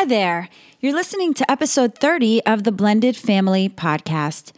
[0.00, 0.48] Hi there.
[0.80, 4.52] You're listening to episode 30 of the Blended Family Podcast.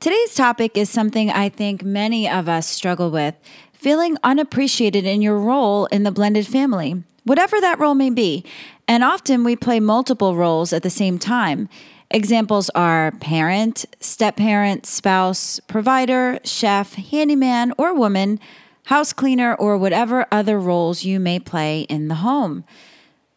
[0.00, 3.34] Today's topic is something I think many of us struggle with
[3.72, 8.44] feeling unappreciated in your role in the blended family, whatever that role may be.
[8.86, 11.70] And often we play multiple roles at the same time.
[12.10, 18.38] Examples are parent, step parent, spouse, provider, chef, handyman, or woman,
[18.84, 22.64] house cleaner, or whatever other roles you may play in the home.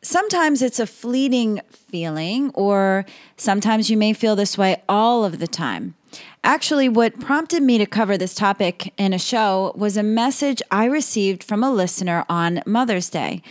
[0.05, 3.07] Sometimes it's a fleeting feeling, or
[3.37, 5.95] sometimes you may feel this way all of the time.
[6.43, 10.85] Actually, what prompted me to cover this topic in a show was a message I
[10.85, 13.41] received from a listener on Mother's Day.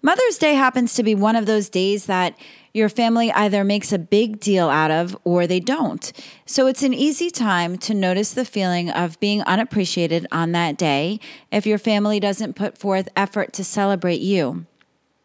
[0.00, 2.34] Mother's Day happens to be one of those days that
[2.72, 6.10] your family either makes a big deal out of or they don't.
[6.46, 11.20] So it's an easy time to notice the feeling of being unappreciated on that day
[11.52, 14.64] if your family doesn't put forth effort to celebrate you.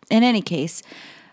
[0.10, 0.84] In any case,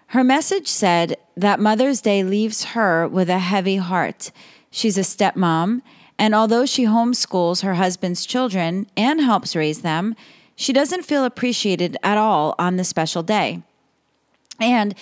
[0.09, 4.33] her message said that Mother's Day leaves her with a heavy heart.
[4.71, 5.83] She's a stepmom,
[6.19, 10.17] and although she homeschools her husband's children and helps raise them,
[10.57, 13.63] she doesn't feel appreciated at all on the special day.
[14.61, 14.95] And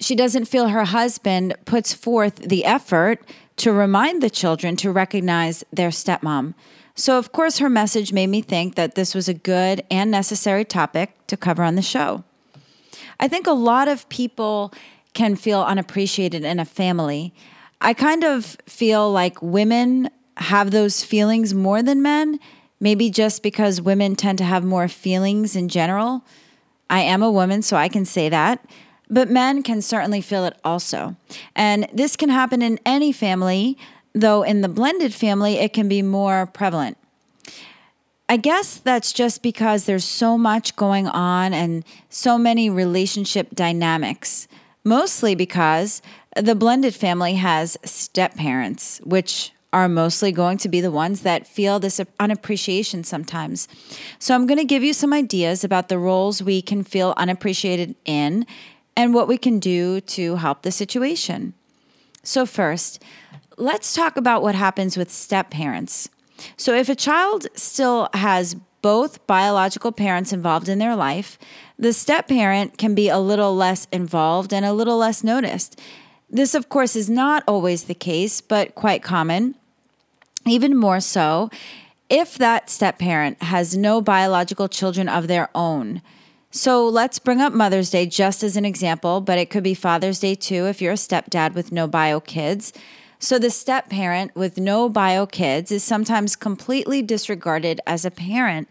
[0.00, 3.20] she doesn't feel her husband puts forth the effort
[3.58, 6.54] to remind the children to recognize their stepmom.
[6.96, 10.64] So, of course, her message made me think that this was a good and necessary
[10.64, 12.24] topic to cover on the show.
[13.20, 14.72] I think a lot of people
[15.12, 17.32] can feel unappreciated in a family.
[17.80, 22.40] I kind of feel like women have those feelings more than men,
[22.80, 26.24] maybe just because women tend to have more feelings in general.
[26.90, 28.64] I am a woman, so I can say that.
[29.08, 31.16] But men can certainly feel it also.
[31.54, 33.78] And this can happen in any family,
[34.12, 36.96] though in the blended family, it can be more prevalent.
[38.28, 44.48] I guess that's just because there's so much going on and so many relationship dynamics,
[44.82, 46.00] mostly because
[46.34, 51.46] the blended family has step parents, which are mostly going to be the ones that
[51.46, 53.68] feel this unappreciation sometimes.
[54.18, 57.94] So, I'm going to give you some ideas about the roles we can feel unappreciated
[58.04, 58.46] in
[58.96, 61.54] and what we can do to help the situation.
[62.22, 63.02] So, first,
[63.58, 66.08] let's talk about what happens with step parents.
[66.56, 71.38] So, if a child still has both biological parents involved in their life,
[71.78, 75.80] the step parent can be a little less involved and a little less noticed.
[76.28, 79.54] This, of course, is not always the case, but quite common.
[80.46, 81.50] Even more so
[82.10, 86.02] if that step parent has no biological children of their own.
[86.50, 90.20] So let's bring up Mother's Day just as an example, but it could be Father's
[90.20, 92.72] Day too if you're a stepdad with no bio kids.
[93.24, 98.68] So the step parent with no bio kids is sometimes completely disregarded as a parent.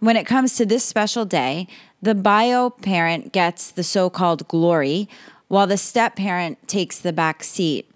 [0.00, 1.68] When it comes to this special day,
[2.02, 5.08] the bio parent gets the so called glory,
[5.46, 7.88] while the step parent takes the back seat.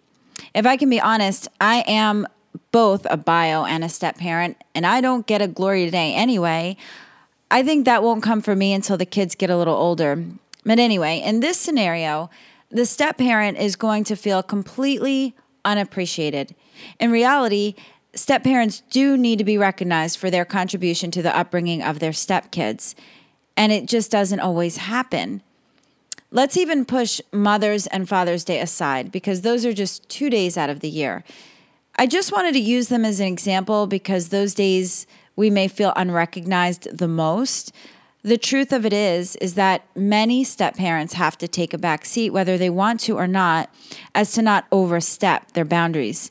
[0.55, 2.29] If I can be honest, I am
[2.71, 6.77] both a bio and a step parent, and I don't get a glory today anyway.
[7.51, 10.25] I think that won't come for me until the kids get a little older.
[10.65, 12.31] But anyway, in this scenario,
[12.71, 15.35] the step parent is going to feel completely
[15.67, 16.55] unappreciated.
[16.99, 17.75] In reality,
[18.15, 22.13] step parents do need to be recognized for their contribution to the upbringing of their
[22.13, 22.95] stepkids,
[23.57, 25.43] and it just doesn't always happen.
[26.31, 30.71] Let's even push Mother's and Father's Day aside because those are just two days out
[30.71, 31.25] of the year.
[31.97, 35.93] I just wanted to use them as an example because those days we may feel
[35.97, 37.73] unrecognized the most.
[38.23, 42.05] The truth of it is is that many step parents have to take a back
[42.05, 43.73] seat whether they want to or not
[44.15, 46.31] as to not overstep their boundaries.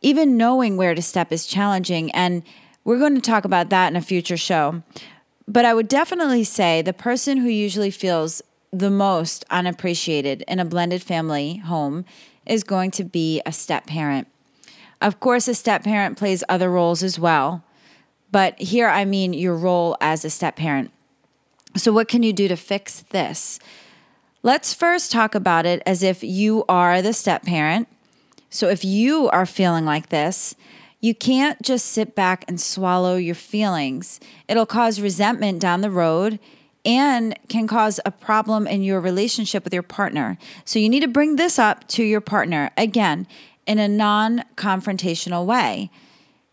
[0.00, 2.42] Even knowing where to step is challenging and
[2.84, 4.82] we're going to talk about that in a future show.
[5.46, 8.42] But I would definitely say the person who usually feels
[8.72, 12.04] the most unappreciated in a blended family home
[12.46, 14.28] is going to be a step parent.
[15.00, 17.64] Of course, a step parent plays other roles as well,
[18.32, 20.90] but here I mean your role as a step parent.
[21.78, 23.58] So, what can you do to fix this?
[24.42, 27.88] Let's first talk about it as if you are the step parent.
[28.50, 30.54] So, if you are feeling like this,
[31.00, 34.18] you can't just sit back and swallow your feelings.
[34.48, 36.40] It'll cause resentment down the road
[36.84, 40.38] and can cause a problem in your relationship with your partner.
[40.64, 43.26] So you need to bring this up to your partner again
[43.66, 45.90] in a non confrontational way.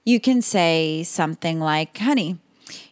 [0.04, 2.38] You can say something like, honey,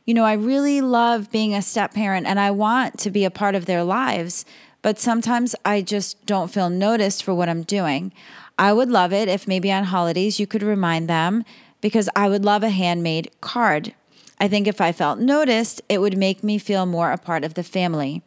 [0.06, 3.32] you know, I really love being a step parent and I want to be a
[3.32, 4.46] part of their lives,
[4.82, 8.12] but sometimes I just don't feel noticed for what I'm doing.
[8.58, 11.44] I would love it if maybe on holidays you could remind them
[11.82, 13.94] because I would love a handmade card.
[14.40, 17.54] I think if I felt noticed, it would make me feel more a part of
[17.54, 18.22] the family.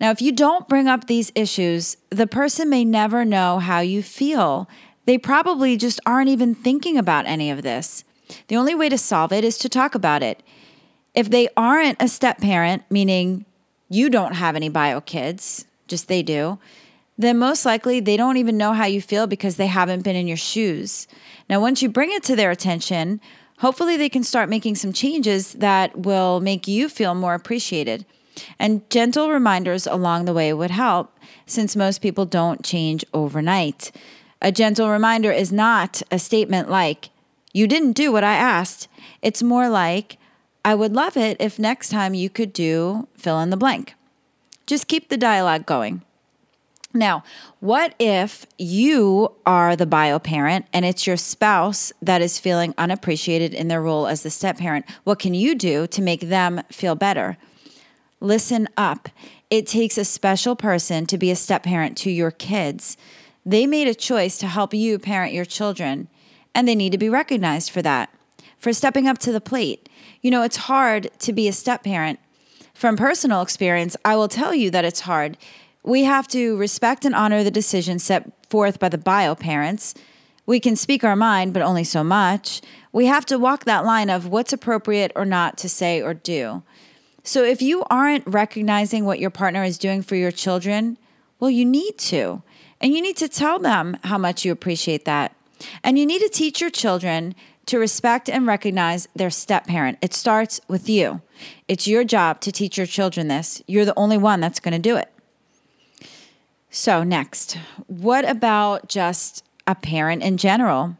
[0.00, 4.02] Now, if you don't bring up these issues, the person may never know how you
[4.02, 4.68] feel.
[5.06, 8.04] They probably just aren't even thinking about any of this.
[8.48, 10.42] The only way to solve it is to talk about it.
[11.14, 13.44] If they aren't a step parent, meaning
[13.88, 16.58] you don't have any bio kids, just they do,
[17.16, 20.28] then most likely they don't even know how you feel because they haven't been in
[20.28, 21.08] your shoes.
[21.50, 23.20] Now, once you bring it to their attention,
[23.58, 28.06] hopefully they can start making some changes that will make you feel more appreciated.
[28.58, 33.90] And gentle reminders along the way would help since most people don't change overnight.
[34.40, 37.10] A gentle reminder is not a statement like,
[37.52, 38.88] You didn't do what I asked.
[39.22, 40.18] It's more like,
[40.64, 43.94] I would love it if next time you could do fill in the blank.
[44.66, 46.02] Just keep the dialogue going.
[46.94, 47.22] Now,
[47.60, 53.54] what if you are the bio parent and it's your spouse that is feeling unappreciated
[53.54, 54.86] in their role as the step parent?
[55.04, 57.36] What can you do to make them feel better?
[58.20, 59.08] Listen up.
[59.50, 62.96] It takes a special person to be a step parent to your kids.
[63.44, 66.08] They made a choice to help you parent your children,
[66.58, 68.12] and they need to be recognized for that,
[68.58, 69.88] for stepping up to the plate.
[70.22, 72.18] You know, it's hard to be a step parent.
[72.74, 75.38] From personal experience, I will tell you that it's hard
[75.88, 79.94] we have to respect and honor the decision set forth by the bio parents.
[80.44, 82.60] We can speak our mind, but only so much.
[82.92, 86.62] We have to walk that line of what's appropriate or not to say or do.
[87.22, 90.98] So if you aren't recognizing what your partner is doing for your children,
[91.40, 92.42] well, you need to.
[92.80, 95.34] And you need to tell them how much you appreciate that.
[95.82, 97.34] And you need to teach your children
[97.66, 99.98] to respect and recognize their step parent.
[100.00, 101.20] It starts with you.
[101.68, 103.62] It's your job to teach your children this.
[103.66, 105.12] You're the only one that's going to do it.
[106.70, 110.96] So, next, what about just a parent in general?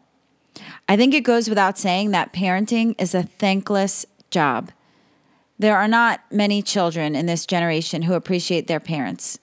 [0.89, 4.71] I think it goes without saying that parenting is a thankless job.
[5.59, 9.39] There are not many children in this generation who appreciate their parents.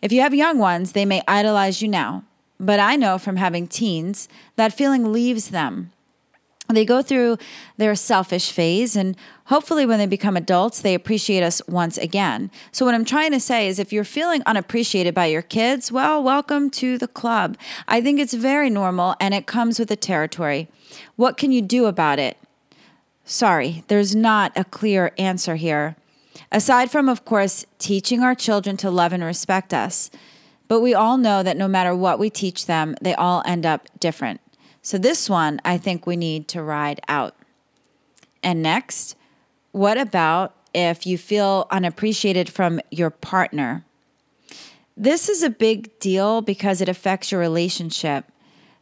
[0.00, 2.24] If you have young ones, they may idolize you now,
[2.58, 5.92] but I know from having teens that feeling leaves them
[6.74, 7.38] they go through
[7.76, 9.16] their selfish phase, and
[9.46, 12.50] hopefully, when they become adults, they appreciate us once again.
[12.70, 16.22] So, what I'm trying to say is if you're feeling unappreciated by your kids, well,
[16.22, 17.56] welcome to the club.
[17.88, 20.68] I think it's very normal and it comes with the territory.
[21.16, 22.36] What can you do about it?
[23.24, 25.96] Sorry, there's not a clear answer here.
[26.50, 30.10] Aside from, of course, teaching our children to love and respect us.
[30.68, 33.88] But we all know that no matter what we teach them, they all end up
[34.00, 34.40] different.
[34.82, 37.36] So, this one I think we need to ride out.
[38.42, 39.16] And next,
[39.70, 43.84] what about if you feel unappreciated from your partner?
[44.96, 48.26] This is a big deal because it affects your relationship.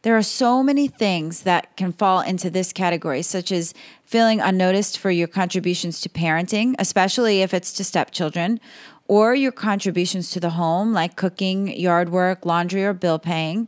[0.03, 3.73] There are so many things that can fall into this category, such as
[4.03, 8.59] feeling unnoticed for your contributions to parenting, especially if it's to stepchildren,
[9.11, 13.67] or your contributions to the home, like cooking, yard work, laundry, or bill paying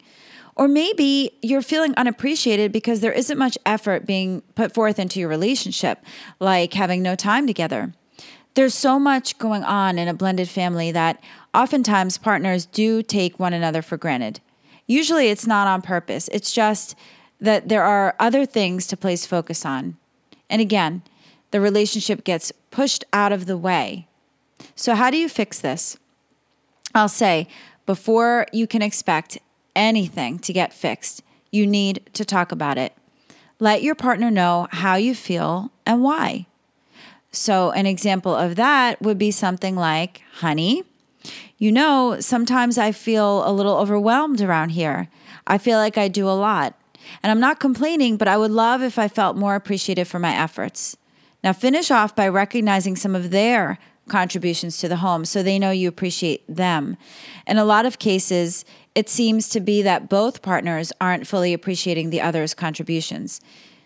[0.56, 5.30] or maybe you're feeling unappreciated because there isn't much effort being put forth into your
[5.30, 6.00] relationship,
[6.40, 7.94] like having no time together.
[8.54, 11.20] There's so much going on in a blended family that
[11.56, 14.42] oftentimes partners do take one another for granted.
[14.86, 16.96] Usually it's not on purpose, it's just
[17.42, 19.98] that there are other things to place focus on.
[20.50, 21.02] And again,
[21.50, 24.08] the relationship gets pushed out of the way.
[24.76, 25.98] So, how do you fix this?
[26.96, 27.48] I'll say,
[27.86, 29.38] before you can expect
[29.76, 32.94] anything to get fixed, you need to talk about it.
[33.60, 36.48] Let your partner know how you feel and why.
[37.32, 40.84] So, an example of that would be something like, honey,
[41.58, 45.10] you know, sometimes I feel a little overwhelmed around here.
[45.48, 46.76] I feel like I do a lot.
[47.22, 50.34] And I'm not complaining, but I would love if I felt more appreciated for my
[50.36, 50.98] efforts.
[51.44, 55.72] Now, finish off by recognizing some of their contributions to the home so they know
[55.72, 56.98] you appreciate them.
[57.48, 62.10] In a lot of cases, it seems to be that both partners aren't fully appreciating
[62.10, 63.42] the other's contributions.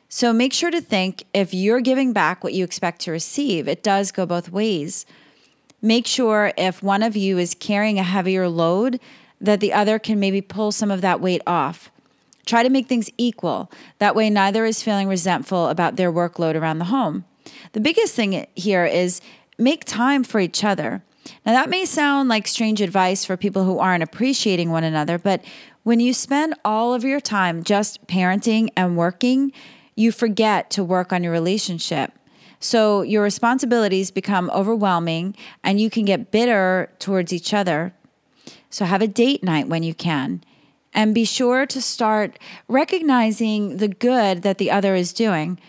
[0.09, 3.83] So make sure to think if you're giving back what you expect to receive, it
[3.83, 5.05] does go both ways.
[5.81, 8.99] Make sure if one of you is carrying a heavier load,
[9.39, 11.91] that the other can maybe pull some of that weight off.
[12.45, 13.69] Try to make things equal.
[13.99, 17.25] That way, neither is feeling resentful about their workload around the home.
[17.73, 19.21] The biggest thing here is
[19.57, 21.03] make time for each other.
[21.45, 25.43] Now, that may sound like strange advice for people who aren't appreciating one another, but
[25.83, 29.51] when you spend all of your time just parenting and working,
[29.95, 32.11] you forget to work on your relationship.
[32.59, 37.93] So your responsibilities become overwhelming and you can get bitter towards each other.
[38.69, 40.43] So have a date night when you can.
[40.93, 45.59] And be sure to start recognizing the good that the other is doing.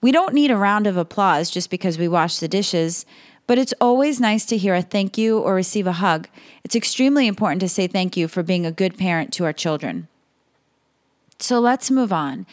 [0.00, 3.04] We don't need a round of applause just because we wash the dishes,
[3.50, 6.28] but it's always nice to hear a thank you or receive a hug.
[6.62, 10.06] It's extremely important to say thank you for being a good parent to our children.
[11.40, 12.46] So let's move on.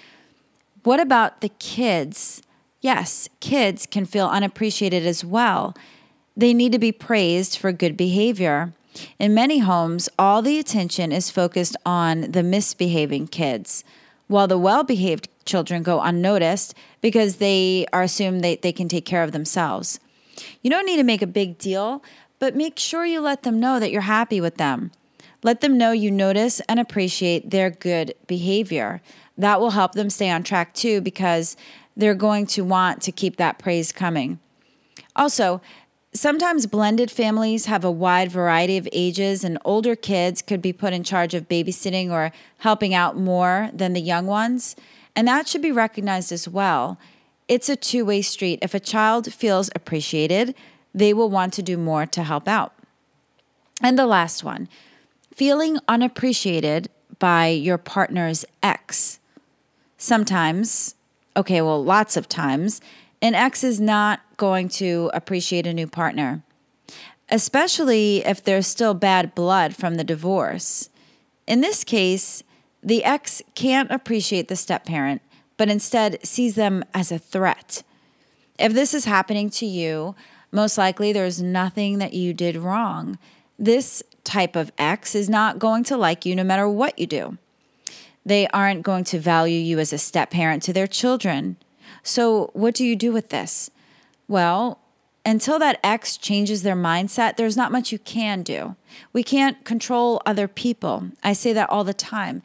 [0.81, 2.41] What about the kids?
[2.81, 5.75] Yes, kids can feel unappreciated as well.
[6.35, 8.73] They need to be praised for good behavior.
[9.19, 13.83] In many homes, all the attention is focused on the misbehaving kids,
[14.25, 19.05] while the well behaved children go unnoticed because they are assumed they, they can take
[19.05, 19.99] care of themselves.
[20.61, 22.03] You don't need to make a big deal,
[22.39, 24.91] but make sure you let them know that you're happy with them.
[25.43, 29.01] Let them know you notice and appreciate their good behavior.
[29.37, 31.55] That will help them stay on track too because
[31.95, 34.39] they're going to want to keep that praise coming.
[35.15, 35.61] Also,
[36.13, 40.93] sometimes blended families have a wide variety of ages, and older kids could be put
[40.93, 44.75] in charge of babysitting or helping out more than the young ones.
[45.15, 46.99] And that should be recognized as well.
[47.47, 48.59] It's a two way street.
[48.61, 50.55] If a child feels appreciated,
[50.93, 52.73] they will want to do more to help out.
[53.81, 54.67] And the last one
[55.33, 56.89] feeling unappreciated
[57.19, 59.19] by your partner's ex.
[59.95, 60.95] Sometimes,
[61.35, 62.81] okay, well, lots of times,
[63.21, 66.41] an ex is not going to appreciate a new partner,
[67.29, 70.89] especially if there's still bad blood from the divorce.
[71.45, 72.41] In this case,
[72.81, 75.21] the ex can't appreciate the step parent,
[75.57, 77.83] but instead sees them as a threat.
[78.57, 80.15] If this is happening to you,
[80.51, 83.17] most likely there's nothing that you did wrong.
[83.59, 87.37] This type of ex is not going to like you no matter what you do.
[88.25, 91.57] They aren't going to value you as a step parent to their children.
[92.03, 93.71] So, what do you do with this?
[94.27, 94.79] Well,
[95.25, 98.75] until that ex changes their mindset, there's not much you can do.
[99.13, 101.09] We can't control other people.
[101.23, 102.41] I say that all the time.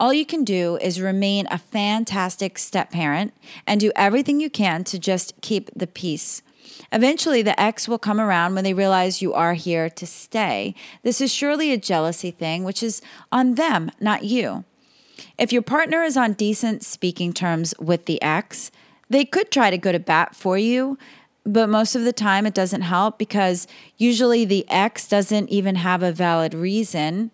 [0.00, 3.34] All you can do is remain a fantastic step parent
[3.66, 6.40] and do everything you can to just keep the peace.
[6.90, 10.74] Eventually, the ex will come around when they realize you are here to stay.
[11.02, 14.64] This is surely a jealousy thing, which is on them, not you.
[15.36, 18.70] If your partner is on decent speaking terms with the ex,
[19.10, 20.96] they could try to go to bat for you,
[21.44, 23.66] but most of the time it doesn't help because
[23.98, 27.32] usually the ex doesn't even have a valid reason.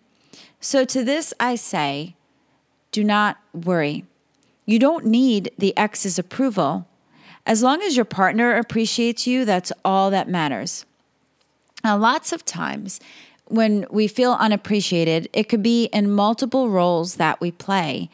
[0.59, 2.17] So to this, I say,
[2.97, 4.07] do not worry.
[4.65, 6.89] You don't need the ex's approval.
[7.45, 10.87] As long as your partner appreciates you, that's all that matters.
[11.85, 12.99] Now, lots of times,
[13.49, 18.09] when we feel unappreciated, it could be in multiple roles that we play.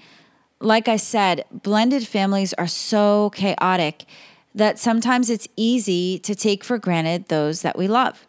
[0.59, 4.05] Like I said, blended families are so chaotic
[4.53, 8.27] that sometimes it's easy to take for granted those that we love.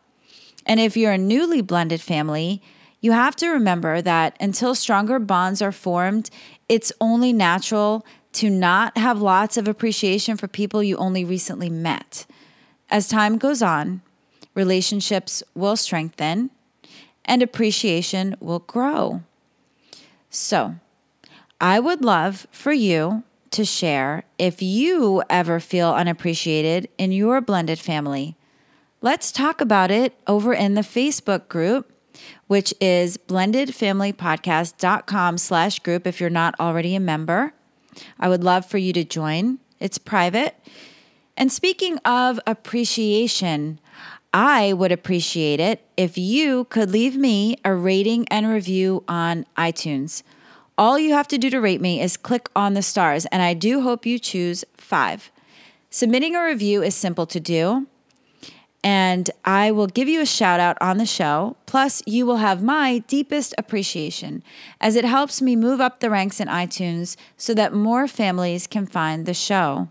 [0.68, 2.62] And if you're a newly blended family,
[3.04, 6.30] you have to remember that until stronger bonds are formed,
[6.70, 12.26] it's only natural to not have lots of appreciation for people you only recently met.
[12.90, 14.02] As time goes on,
[14.56, 16.50] relationships will strengthen
[17.26, 19.22] and appreciation will grow.
[20.30, 20.76] So,
[21.60, 27.80] I would love for you to share if you ever feel unappreciated in your blended
[27.80, 28.36] family.
[29.02, 31.93] Let's talk about it over in the Facebook group,
[32.48, 37.54] which is blendedfamilypodcast.com slash group if you're not already a member.
[38.20, 39.60] I would love for you to join.
[39.80, 40.56] It's private.
[41.36, 43.80] And speaking of appreciation,
[44.34, 50.24] I would appreciate it if you could leave me a rating and review on iTunes.
[50.76, 53.54] All you have to do to rate me is click on the stars, and I
[53.54, 55.32] do hope you choose five.
[55.92, 57.86] Submitting a review is simple to do,
[58.84, 61.56] and I will give you a shout out on the show.
[61.66, 64.44] Plus, you will have my deepest appreciation
[64.82, 68.86] as it helps me move up the ranks in iTunes so that more families can
[68.86, 69.88] find the show.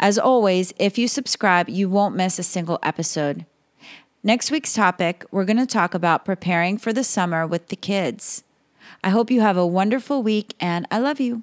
[0.00, 3.44] As always, if you subscribe, you won't miss a single episode.
[4.24, 8.44] Next week's topic, we're going to talk about preparing for the summer with the kids.
[9.04, 11.42] I hope you have a wonderful week and I love you.